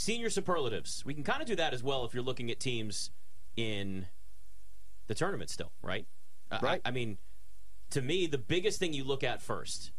[0.00, 1.04] senior superlatives.
[1.04, 3.10] We can kind of do that as well if you're looking at teams
[3.56, 4.06] in
[5.06, 6.06] the tournament still, right?
[6.50, 6.80] Uh, Right.
[6.84, 7.18] I, I mean,
[7.90, 9.92] to me, the biggest thing you look at first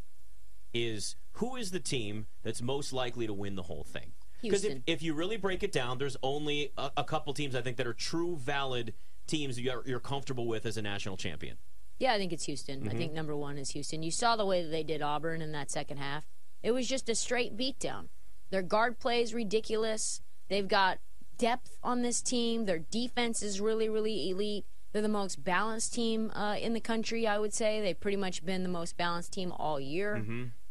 [0.74, 4.14] is who is the team that's most likely to win the whole thing.
[4.42, 7.62] Because if, if you really break it down, there's only a, a couple teams I
[7.62, 8.94] think that are true, valid
[9.28, 11.58] teams you're, you're comfortable with as a national champion.
[11.99, 12.88] Yeah, I think it's Houston.
[12.90, 14.02] I think number one is Houston.
[14.02, 16.26] You saw the way that they did Auburn in that second half.
[16.63, 18.08] It was just a straight beatdown.
[18.52, 20.22] Their guard play is ridiculous.
[20.49, 21.00] They've got
[21.38, 22.66] depth on this team.
[22.66, 24.66] Their defense is really, really elite.
[24.91, 27.82] They're the most balanced team uh, in the country, I would say.
[27.82, 30.18] They've pretty much been the most balanced team all year.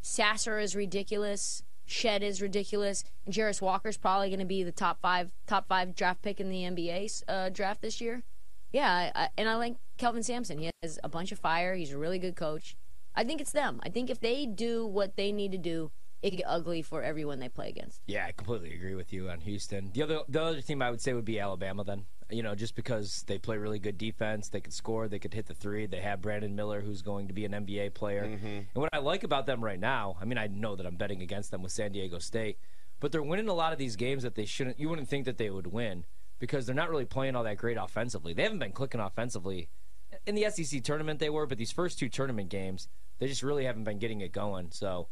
[0.01, 1.63] Sasser is ridiculous.
[1.85, 3.03] Shead is ridiculous.
[3.25, 6.49] And Jarace Walker's probably going to be the top five top five draft pick in
[6.49, 8.23] the NBA uh, draft this year.
[8.71, 10.59] Yeah, I, I, and I like Kelvin Sampson.
[10.59, 11.75] He has a bunch of fire.
[11.75, 12.77] He's a really good coach.
[13.13, 13.81] I think it's them.
[13.83, 17.01] I think if they do what they need to do, it could get ugly for
[17.01, 18.01] everyone they play against.
[18.05, 19.91] Yeah, I completely agree with you on Houston.
[19.93, 22.05] The other the other team I would say would be Alabama then.
[22.29, 25.47] You know, just because they play really good defense, they could score, they could hit
[25.47, 25.85] the three.
[25.85, 28.23] They have Brandon Miller who's going to be an NBA player.
[28.23, 28.45] Mm-hmm.
[28.45, 31.21] And what I like about them right now, I mean, I know that I'm betting
[31.21, 32.57] against them with San Diego State,
[33.01, 35.37] but they're winning a lot of these games that they shouldn't you wouldn't think that
[35.37, 36.05] they would win
[36.39, 38.33] because they're not really playing all that great offensively.
[38.33, 39.69] They haven't been clicking offensively.
[40.25, 42.87] In the SEC tournament they were, but these first two tournament games,
[43.19, 44.69] they just really haven't been getting it going.
[44.71, 45.07] So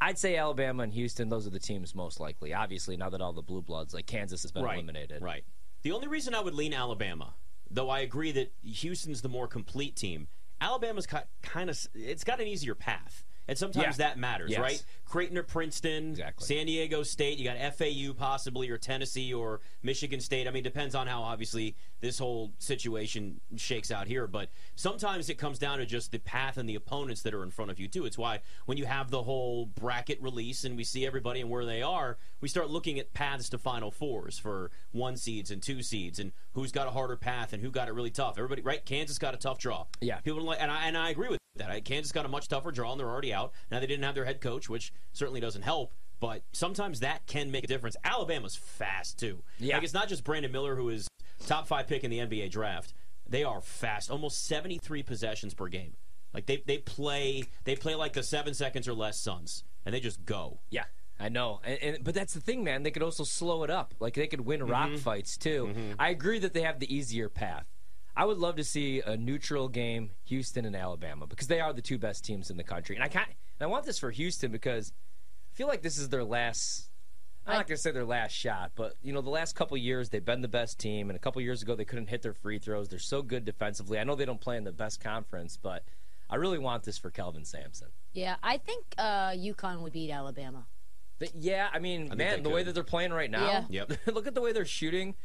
[0.00, 2.54] I'd say Alabama and Houston; those are the teams most likely.
[2.54, 5.22] Obviously, now that all the blue bloods like Kansas has been right, eliminated.
[5.22, 5.44] Right.
[5.82, 7.34] The only reason I would lean Alabama,
[7.70, 10.28] though I agree that Houston's the more complete team,
[10.60, 13.24] Alabama's kind of it's got an easier path.
[13.50, 14.06] And sometimes Yeah.
[14.06, 14.60] that matters, Yes.
[14.60, 14.84] right?
[15.04, 16.46] Creighton or Princeton, Exactly.
[16.46, 20.46] San Diego State, you got FAU possibly, or Tennessee or Michigan State.
[20.46, 24.28] I mean, depends on how obviously this whole situation shakes out here.
[24.28, 27.50] But sometimes it comes down to just the path and the opponents that are in
[27.50, 28.06] front of you, too.
[28.06, 31.64] It's why when you have the whole bracket release and we see everybody and where
[31.64, 35.82] they are, we start looking at paths to Final Fours for one seeds and two
[35.82, 38.38] seeds and who's got a harder path and who got it really tough.
[38.38, 38.84] Everybody, right?
[38.86, 39.86] Kansas got a tough draw.
[40.00, 40.20] Yeah.
[40.20, 41.84] People don't like, and I, and I agree with that.
[41.84, 43.52] Kansas got a much tougher draw and they're already out.
[43.70, 45.92] Now they didn't have their head coach, which certainly doesn't help.
[46.18, 47.96] But sometimes that can make a difference.
[48.04, 49.42] Alabama's fast too.
[49.58, 49.76] Yeah.
[49.76, 51.08] Like it's not just Brandon Miller who is
[51.46, 52.92] top five pick in the NBA draft.
[53.28, 55.94] They are fast, almost seventy three possessions per game.
[56.34, 60.00] Like they they play they play like the seven seconds or less Suns, and they
[60.00, 60.60] just go.
[60.68, 60.84] Yeah,
[61.18, 61.60] I know.
[61.64, 62.82] And, and but that's the thing, man.
[62.82, 63.94] They could also slow it up.
[64.00, 64.96] Like they could win rock mm-hmm.
[64.98, 65.68] fights too.
[65.70, 65.92] Mm-hmm.
[65.98, 67.66] I agree that they have the easier path.
[68.16, 71.82] I would love to see a neutral game, Houston and Alabama, because they are the
[71.82, 72.96] two best teams in the country.
[72.96, 73.28] And I can't.
[73.28, 74.92] And I want this for Houston because
[75.52, 76.88] I feel like this is their last.
[77.46, 80.10] I'm not going to say their last shot, but you know, the last couple years
[80.10, 82.58] they've been the best team, and a couple years ago they couldn't hit their free
[82.58, 82.88] throws.
[82.88, 83.98] They're so good defensively.
[83.98, 85.82] I know they don't play in the best conference, but
[86.28, 87.88] I really want this for Kelvin Sampson.
[88.12, 90.66] Yeah, I think uh, UConn would beat Alabama.
[91.18, 93.46] But yeah, I mean, think man, they the way that they're playing right now.
[93.68, 93.84] Yeah.
[93.88, 93.92] Yep.
[94.14, 95.16] look at the way they're shooting.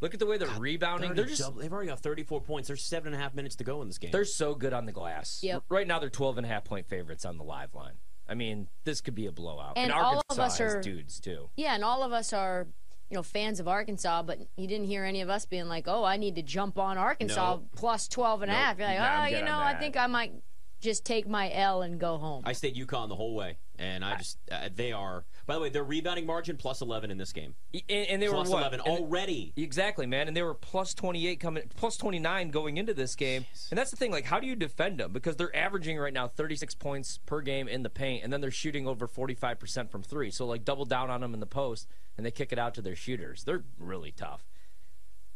[0.00, 1.14] Look at the way they're rebounding.
[1.14, 2.68] They're just they've already got thirty four points.
[2.68, 4.10] There's seven and a half minutes to go in this game.
[4.10, 5.40] they're so good on the glass.
[5.42, 5.64] Yep.
[5.68, 7.94] Right now they're 12 and a half point favorites on the live line.
[8.28, 9.74] I mean, this could be a blowout.
[9.76, 11.50] And Arkansas all of us has are- dudes too.
[11.56, 12.68] Yeah, and all of us are,
[13.10, 16.04] you know, fans of Arkansas, but you didn't hear any of us being like, "Oh,
[16.04, 17.62] I need to jump on Arkansas No.
[17.76, 20.32] plus 12 and a half." You're like, No, "Oh, you know, I think I might
[20.80, 24.16] just take my L and go home." I stayed UConn the whole way, and I
[24.16, 25.24] just uh, they are.
[25.46, 27.54] By the way, their rebounding margin plus eleven in this game.
[27.72, 28.60] And, and they Plus were what?
[28.60, 29.52] eleven And- already.
[29.56, 30.28] Exactly, man.
[30.28, 33.44] And they were plus 28 coming, plus 29 going into this game.
[33.70, 34.10] And that's the thing.
[34.12, 35.12] Like, how do you defend them?
[35.12, 38.50] Because they're averaging right now 36 points per game in the paint, and then they're
[38.50, 40.30] shooting over 45% from three.
[40.30, 42.82] So, like, double down on them in the post, and they kick it out to
[42.82, 43.42] their shooters.
[43.44, 44.46] They're really tough.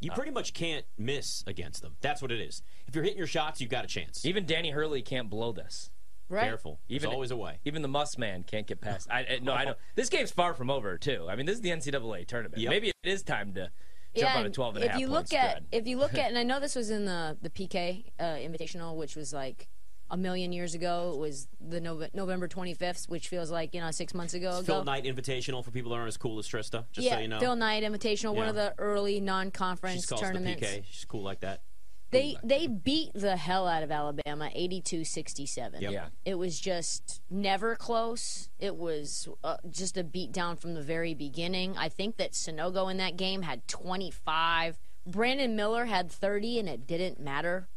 [0.04, 1.96] You pretty much can't miss against them.
[2.00, 2.62] That's what it is.
[2.86, 4.24] If you're hitting your shots, you've got a chance.
[4.24, 5.90] Even Danny Hurley can't blow this.
[6.28, 6.44] right?
[6.44, 6.80] Careful.
[6.88, 7.58] Even There's always a way.
[7.64, 9.08] Even the Muss Man can't get past.
[9.10, 9.74] I, I, no, I know.
[9.94, 11.26] This game's far from over, too.
[11.28, 12.60] I mean, this is the NCAA tournament.
[12.60, 12.70] Yep.
[12.70, 13.70] Maybe it is time to
[14.16, 15.66] jump on a and 12 and a if half you point look at spread.
[15.72, 18.96] if you look at and I know this was in the the PK uh, Invitational,
[18.96, 19.68] which was like
[20.10, 21.12] a million years ago.
[21.14, 24.50] It was the Nove- November 25th, which feels like you know six months ago.
[24.50, 24.74] It's ago.
[24.74, 26.84] Phil Knight Invitational for people that aren't as cool as Trysta.
[26.92, 27.40] Just yeah, so you know.
[27.40, 30.62] Phil Knight Invitational, one of the early non-conference calls it the tournaments.
[30.62, 30.84] PK.
[30.88, 31.62] She's cool like that.
[32.10, 35.80] They they beat the hell out of Alabama, 82-67.
[35.80, 35.92] Yep.
[35.92, 36.06] Yeah.
[36.24, 38.50] It was just never close.
[38.58, 41.76] It was uh, just a beat down from the very beginning.
[41.76, 44.78] I think that Sanogo in that game had 25.
[45.06, 47.68] Brandon Miller had 30, and it didn't matter.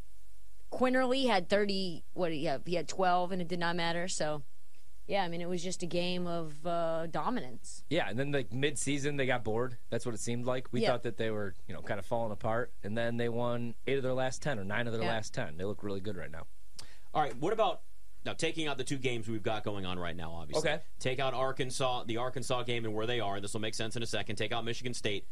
[0.72, 2.04] Quinerly had 30.
[2.14, 2.36] What?
[2.36, 4.08] Yeah, he had 12, and it did not matter.
[4.08, 4.44] So,
[5.08, 7.84] yeah, I mean, it was just a game of uh, dominance.
[7.90, 9.78] Yeah, and then like mid-season they got bored.
[9.90, 10.68] That's what it seemed like.
[10.72, 10.90] We Yeah.
[10.92, 13.98] thought that they were, you know, kind of falling apart, and then they won eight
[13.98, 15.10] of their last ten or nine of their Yeah.
[15.10, 15.56] last ten.
[15.58, 16.48] They look really good right now.
[17.14, 17.36] All right.
[17.38, 17.82] What about
[18.26, 20.70] Now, taking out the two games we've got going on right now, obviously.
[20.70, 20.84] Okay.
[21.00, 23.40] Take out Arkansas, the Arkansas game and where they are.
[23.40, 24.36] This will make sense in a second.
[24.36, 25.26] Take out Michigan State.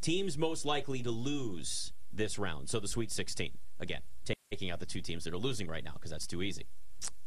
[0.00, 2.70] Teams most likely to lose this round.
[2.70, 3.58] So the Sweet 16.
[3.80, 4.00] Again,
[4.50, 6.66] taking out the two teams that are losing right now because that's too easy.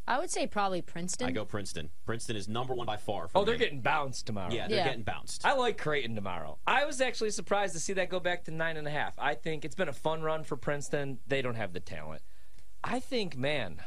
[0.07, 1.27] I would say probably Princeton.
[1.27, 1.89] I go Princeton.
[2.05, 3.27] Princeton is number one by far.
[3.27, 3.59] For Oh, they're me.
[3.59, 4.51] getting bounced tomorrow.
[4.51, 4.85] Yeah, they're Yeah.
[4.85, 5.45] getting bounced.
[5.45, 6.57] I like Creighton tomorrow.
[6.65, 9.13] I was actually surprised to see that go back to nine and a half.
[9.19, 11.19] I think it's been a fun run for Princeton.
[11.27, 12.23] They don't have the talent.
[12.83, 13.81] I think, man,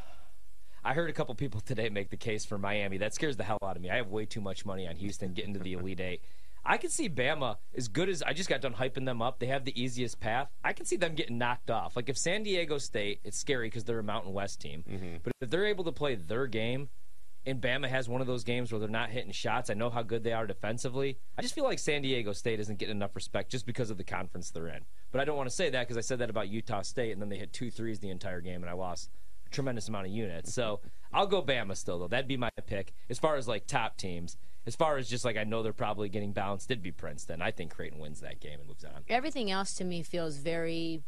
[0.85, 2.97] I heard a couple people today make the case for Miami.
[2.99, 3.91] That scares the hell out of me.
[3.91, 6.23] I have way too much money on Houston getting to the Elite Eight.
[6.67, 9.39] I can see Bama as good as I just got done hyping them up.
[9.39, 10.49] They have the easiest path.
[10.65, 11.97] I can see them getting knocked off.
[11.97, 14.85] Like if San Diego State, it's scary because they're a Mountain West team.
[14.91, 15.17] Mm-hmm.
[15.23, 16.89] But if they're able to play their game,
[17.47, 19.69] and Bama has one of those games where they're not hitting shots.
[19.69, 21.19] I know how good they are defensively.
[21.37, 24.05] I just feel like San Diego State isn't getting enough respect just because of the
[24.05, 24.85] conference they're in.
[25.13, 27.21] But I don't want to say that because I said that about Utah State, and
[27.21, 29.11] then they hit two threes the entire game, and I lost
[29.47, 30.55] a tremendous amount of units.
[30.55, 30.81] So
[31.13, 32.09] I'll go Bama still, though.
[32.09, 34.39] That'd be my pick as far as like top teams.
[34.67, 37.43] As far as just like I know they're probably getting bounced, it'd be Princeton.
[37.43, 39.03] I think Creighton wins that game and moves on.
[39.09, 41.03] Everything else to me feels very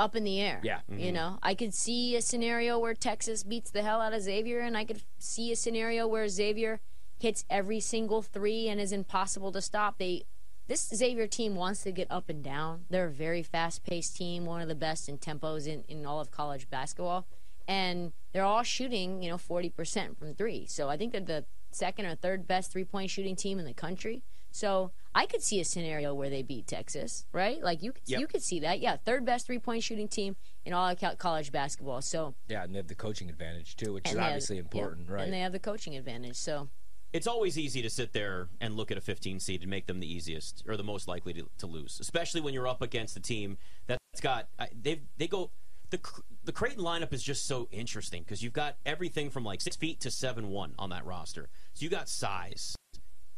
[0.00, 0.60] up in the air.
[0.62, 0.80] Yeah.
[0.88, 1.14] You mm-hmm.
[1.14, 4.76] know, I could see a scenario where Texas beats the hell out of Xavier, and
[4.76, 6.80] I could see a scenario where Xavier
[7.18, 9.98] hits every single three and is impossible to stop.
[9.98, 10.24] They
[10.68, 12.84] this Xavier team wants to get up and down.
[12.90, 16.20] They're a very fast paced team, one of the best in tempos in, in all
[16.20, 17.26] of college basketball.
[17.66, 20.66] And they're all shooting, you know, forty percent from three.
[20.66, 23.74] So I think they're the second or third best three point shooting team in the
[23.74, 24.22] country.
[24.50, 27.62] So I could see a scenario where they beat Texas, right?
[27.62, 28.20] Like you could Yep.
[28.20, 28.80] you could see that.
[28.80, 32.00] Yeah, third best three point shooting team in all of college basketball.
[32.02, 34.56] So Yeah, and they have the coaching advantage too, which is and they have- obviously
[34.56, 35.24] yeah, important, right?
[35.24, 36.36] And they have the coaching advantage.
[36.36, 36.70] So
[37.12, 40.00] it's always easy to sit there and look at a 15 seed and make them
[40.00, 43.20] the easiest or the most likely to, to lose, especially when you're up against a
[43.20, 43.56] team
[43.86, 45.50] that's got they they go
[45.90, 46.00] the
[46.44, 50.00] the Creighton lineup is just so interesting because you've got everything from like six feet
[50.00, 52.74] to seven one on that roster, so you got size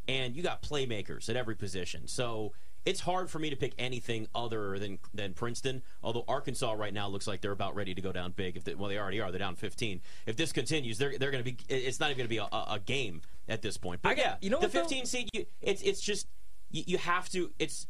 [0.09, 2.09] and you got playmakers at every position.
[2.09, 2.53] So
[2.85, 5.83] it's hard for me to pick anything other than than Princeton.
[6.03, 8.57] Although Arkansas right now looks like they're about ready to go down big.
[8.57, 9.31] If they, well, they already are.
[9.31, 10.01] They're down 15.
[10.27, 11.59] If this continues, they're they're going to be.
[11.69, 14.01] It's not even going to be a, a, game at this point.
[14.03, 14.81] But I yeah, you know the what, though?
[14.81, 15.29] 15 seed.
[15.33, 16.27] You, it's it's just
[16.71, 17.51] you, you have to.
[17.59, 17.87] It's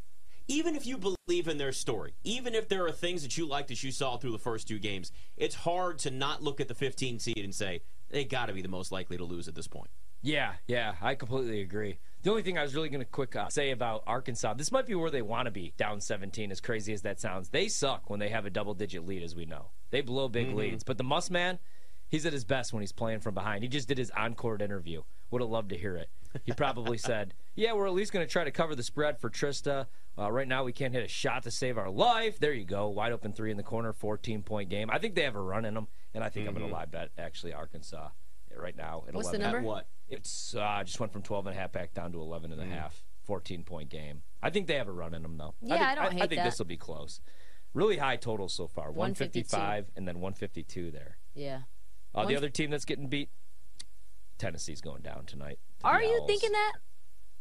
[0.50, 3.69] even if you believe in their story, even if there are things that you like
[3.69, 6.75] that you saw through the first two games, it's hard to not look at the
[6.75, 9.69] 15 seed and say they got to be the most likely to lose at this
[9.69, 9.91] point.
[10.23, 12.00] Yeah, yeah, I completely agree.
[12.23, 14.87] The only thing I was really going to quick uh, say about Arkansas, this might
[14.87, 17.49] be where they want to be, down 17, as crazy as that sounds.
[17.49, 19.70] They suck when they have a double digit lead, as we know.
[19.91, 20.85] They blow big leads.
[20.85, 21.61] But the Muss Man,
[22.08, 23.62] he's at his best when he's playing from behind.
[23.62, 25.03] He just did his encore interview.
[25.31, 26.09] Would have loved to hear it.
[26.44, 29.31] He probably said, Yeah, we're at least going to try to cover the spread for
[29.31, 29.87] Trysta.
[30.19, 32.38] Uh, right now, we can't hit a shot to save our life.
[32.38, 32.88] There you go.
[32.88, 34.91] Wide open three in the corner, 14 point game.
[34.91, 36.91] I think they have a run in them, and I think I'm going to live
[36.91, 38.09] bet, actually, Arkansas
[38.56, 39.05] right now.
[39.09, 39.41] At What's the 11.
[39.41, 39.59] number?
[39.59, 39.87] At what?
[40.09, 42.67] It's uh, just went from 12 and a half back down to 11 and a
[42.67, 43.03] half.
[43.25, 44.23] 14 point game.
[44.43, 45.55] I think they have a run in them though.
[45.62, 47.21] Yeah, think, I don't hate I think this will be close.
[47.75, 48.91] Really high totals so far.
[48.91, 51.19] 155 and then 152 there.
[51.35, 51.61] yeah.
[52.12, 53.31] Uh, the other team that's getting beat,
[54.41, 55.59] Tennessee's going down tonight.
[55.81, 56.27] to Are you Owls.
[56.27, 56.73] thinking that?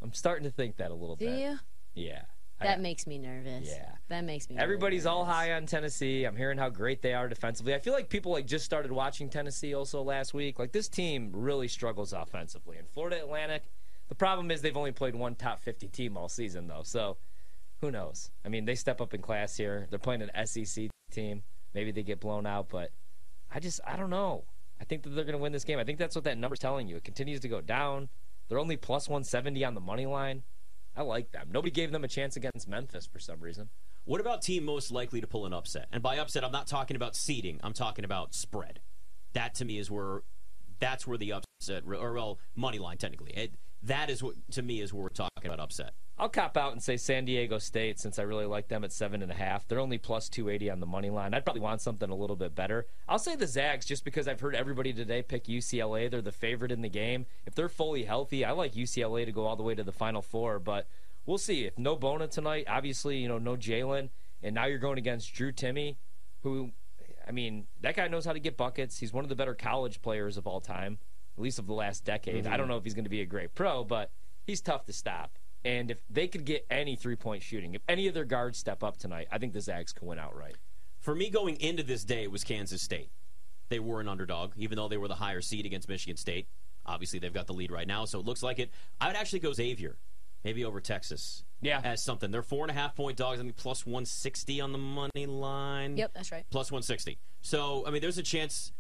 [0.02, 1.26] I'm starting to think that a little bit.
[1.26, 1.40] Do bit.
[1.42, 1.60] you?
[1.96, 2.22] Yeah.
[2.62, 3.68] I- That makes me nervous.
[3.70, 3.94] Yeah.
[4.10, 4.56] That makes me.
[4.56, 6.26] really Everybody's all high on Tennessee.
[6.26, 7.74] I'm hearing how great they are defensively.
[7.74, 10.60] I feel like people like just started watching Tennessee also last week.
[10.60, 12.78] Like this team really struggles offensively.
[12.78, 13.64] And Florida Atlantic,
[14.10, 16.84] the problem is they've only played one top 50 team all season though.
[16.84, 17.18] So
[17.80, 18.30] who knows?
[18.46, 19.88] I mean, they step up in class here.
[19.90, 21.44] They're playing an SEC team.
[21.74, 22.92] Maybe they get blown out, but
[23.50, 24.44] I just I don't know.
[24.80, 25.80] I think that they're going to win this game.
[25.80, 26.96] I think that's what that number's telling you.
[26.96, 28.10] It continues to go down.
[28.48, 30.44] They're only plus 170 on the money line.
[30.96, 31.50] I like them.
[31.52, 33.70] Nobody gave them a chance against Memphis for some reason.
[34.06, 35.88] What about team most likely to pull an upset?
[35.92, 37.60] And by upset, I'm not talking about seeding.
[37.64, 38.80] I'm talking about spread.
[39.34, 40.24] That to me is where
[40.80, 43.32] that's where the upset, or well, money line technically.
[43.32, 45.94] It, that is what to me is where we're talking about upset.
[46.18, 49.22] I'll cop out and say San Diego State since I really like them at seven
[49.22, 49.68] and a half.
[49.68, 51.34] They're only plus two eighty on the money line.
[51.34, 52.88] I'd probably want something a little bit better.
[53.08, 56.12] I'll say the Zags just because I've heard everybody today pick UCLA.
[56.12, 57.26] They're the favorite in the game.
[57.46, 60.22] If they're fully healthy, I like UCLA to go all the way to the Final
[60.22, 60.60] Four.
[60.60, 60.88] But
[61.26, 61.66] we'll see.
[61.66, 64.10] If no Bona tonight, obviously you know no Jalen,
[64.44, 65.96] and now you're going against Drew Timme,
[66.44, 66.72] who,
[67.28, 69.00] I mean, that guy knows how to get buckets.
[69.00, 70.98] He's one of the better college players of all time,
[71.40, 72.36] at least of the last decade.
[72.36, 72.58] I mm-hmm.
[72.58, 74.12] don't know if he's going to be a great pro, but
[74.46, 75.32] he's tough to stop.
[75.64, 78.84] And if they could get any three point shooting, if any of their guards step
[78.84, 80.56] up tonight, I think the Zags can win outright.
[81.00, 83.10] For me, going into this day, it was Kansas State.
[83.70, 86.48] They were an underdog, even though they were the higher seed against Michigan State.
[86.86, 88.72] Obviously, they've got the lead right now, so it looks like it.
[89.00, 89.98] I would actually go Xavier,
[90.44, 91.44] maybe over Texas.
[91.62, 91.82] Yeah.
[91.84, 92.32] as something.
[92.32, 93.40] They're four and a half point dogs.
[93.40, 95.98] I think plus 160 on the money line.
[95.98, 96.46] Yep, that's right.
[96.50, 97.18] plus 160.
[97.42, 98.74] So, I mean, there's a chance th-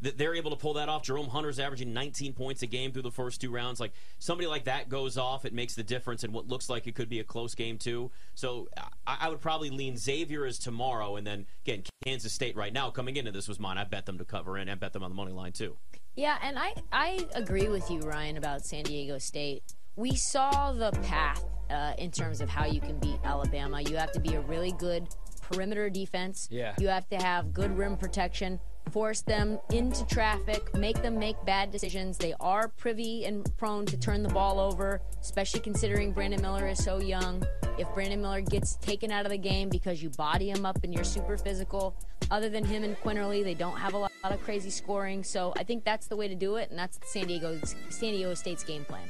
[0.00, 1.02] they're able to pull that off.
[1.02, 3.80] Jerome Hunter's averaging 19 points a game through the first two rounds.
[3.80, 6.94] Like somebody like that goes off, it makes the difference in what looks like it
[6.94, 8.10] could be a close game too.
[8.34, 8.68] So
[9.06, 12.90] I, I would probably lean Xavier as tomorrow, and then again Kansas State right now
[12.90, 13.78] coming into this was mine.
[13.78, 15.76] I bet them to cover and I bet them on the money line too.
[16.16, 19.62] Yeah, and I I agree with you, Ryan, about San Diego State.
[19.96, 23.80] We saw the path uh, in terms of how you can beat Alabama.
[23.80, 25.08] You have to be a really good
[25.50, 26.48] perimeter defense.
[26.50, 26.74] Yeah.
[26.78, 28.60] You have to have good rim protection,
[28.90, 32.18] force them into traffic, make them make bad decisions.
[32.18, 36.82] They are privy and prone to turn the ball over, especially considering Brandon Miller is
[36.82, 37.44] so young.
[37.78, 40.92] If Brandon Miller gets taken out of the game because you body him up and
[40.92, 41.96] you're super physical,
[42.30, 45.24] other than him and Quinerly, they don't have a lot of crazy scoring.
[45.24, 48.34] So I think that's the way to do it, and that's San Diego's San Diego
[48.34, 49.08] State's game plan.